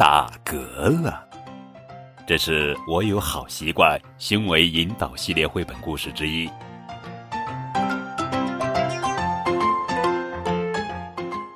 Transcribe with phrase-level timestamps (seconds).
[0.00, 0.56] 打嗝
[1.02, 1.22] 了。
[2.26, 6.48] 这是我有好习惯行为引导系列绘本故事之一。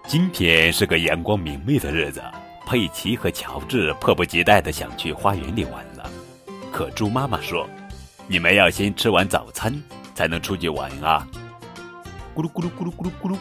[0.07, 2.23] 今天是个阳光明媚的日子，
[2.67, 6.11] 佩奇和乔治迫不及待的想去花园里玩了。
[6.71, 7.67] 可猪妈妈说
[8.29, 9.73] ：“你们要先吃完早餐，
[10.15, 11.27] 才能出去玩啊！”
[12.37, 13.39] 咕噜咕噜咕噜咕噜咕噜，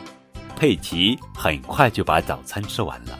[0.55, 3.19] 佩奇很快就把早餐吃完了，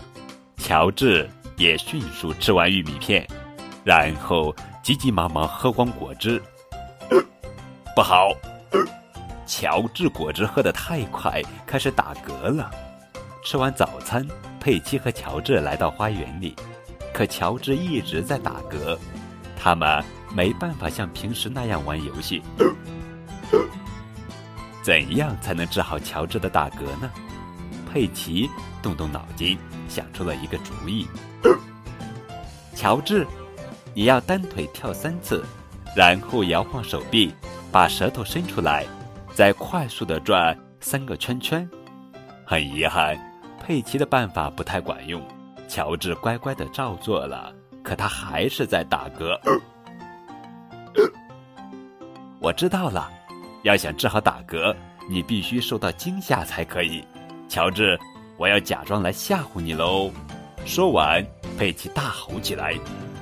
[0.56, 3.28] 乔治也迅速吃完玉米片，
[3.84, 6.42] 然后急急忙忙喝光果汁。
[7.96, 8.30] 不好，
[9.46, 12.72] 乔治果汁喝得太快，开始打嗝了。
[13.46, 14.26] 吃完早餐，
[14.60, 16.56] 佩奇和乔治来到花园里，
[17.14, 18.98] 可乔治一直在打嗝，
[19.56, 22.42] 他们没办法像平时那样玩游戏。
[24.82, 27.12] 怎样才能治好乔治的打嗝呢？
[27.94, 28.50] 佩奇
[28.82, 29.56] 动动脑筋，
[29.88, 31.08] 想出了一个主意。
[32.74, 33.24] 乔治，
[33.94, 35.46] 你要单腿跳三次，
[35.96, 37.32] 然后摇晃手臂，
[37.72, 38.84] 把舌头伸出来，
[39.36, 41.70] 再快速的转三个圈圈。
[42.44, 43.16] 很遗憾。
[43.64, 45.22] 佩奇的办法不太管用，
[45.70, 49.40] 乔治乖乖的照做了，可他还是在打嗝。
[52.42, 53.10] 我知道了，
[53.62, 54.76] 要想治好打嗝，
[55.10, 57.06] 你必须受到惊吓才可以。
[57.54, 58.00] 乔治，
[58.36, 60.12] 我要假装来吓唬你喽！
[60.66, 61.24] 说完，
[61.56, 62.74] 佩奇大吼起来：“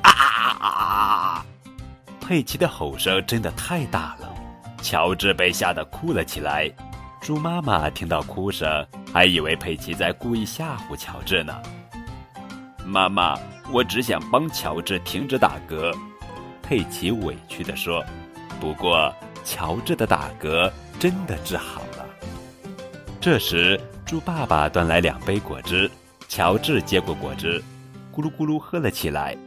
[0.04, 1.46] 啊啊啊！”
[2.26, 4.34] 佩奇的吼声真的太大了，
[4.82, 6.72] 乔治被吓得哭了起来。
[7.20, 8.88] 猪妈妈听到哭声。
[9.12, 11.54] 还以为佩奇在故意吓唬乔治呢。
[12.86, 13.38] 妈妈，
[13.74, 15.94] 我只想帮乔治停止打嗝。
[16.64, 18.02] 佩奇委屈地说。
[18.62, 22.06] 不过，乔治的打嗝真的治好了。
[23.20, 23.78] 这时，
[24.12, 25.90] 猪爸爸端来两杯果汁，
[26.28, 27.64] 乔治接过果汁，
[28.14, 29.38] 咕噜咕噜喝了起来。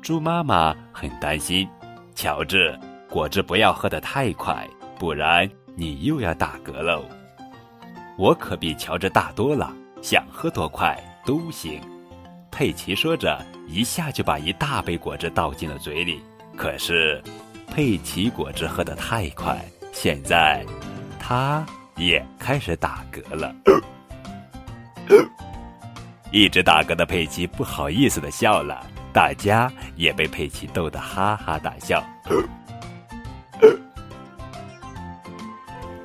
[0.00, 1.68] 猪妈妈很担心，
[2.14, 2.74] 乔治，
[3.10, 4.66] 果汁不要喝得太快，
[4.98, 7.04] 不然你又要打嗝喽。
[8.16, 9.70] 我可比乔治大多了，
[10.00, 11.78] 想喝多快都行。
[12.50, 13.38] 佩奇说着，
[13.68, 16.22] 一下就把一大杯果汁倒进了嘴里。
[16.56, 17.22] 可是，
[17.66, 20.64] 佩奇果汁喝得太快，现在
[21.20, 23.54] 他也开始打嗝了。
[26.32, 32.04] 一直打嗝的佩奇不好意思的笑了，大家也被佩奇逗得哈哈大笑。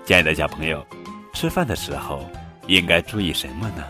[0.06, 0.86] 亲爱的小朋友。
[1.34, 2.30] 吃饭的时候
[2.68, 3.84] 应该注意什么呢？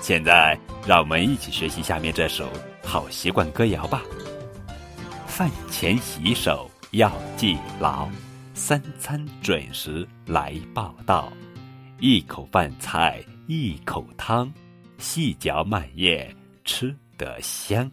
[0.00, 2.48] 现在让我们一起学习下面这首
[2.82, 4.02] 好习惯歌谣吧。
[5.24, 8.08] 饭前洗手要记牢，
[8.54, 11.32] 三餐准时来报道。
[12.00, 13.22] 一口饭菜
[13.52, 14.48] 一口汤，
[14.98, 16.32] 细嚼慢咽
[16.64, 17.90] 吃得香。